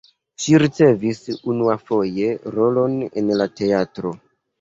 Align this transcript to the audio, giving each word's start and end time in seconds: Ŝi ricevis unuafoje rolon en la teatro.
Ŝi 0.43 0.55
ricevis 0.61 1.19
unuafoje 1.53 2.31
rolon 2.55 2.97
en 3.23 3.29
la 3.43 3.49
teatro. 3.61 4.15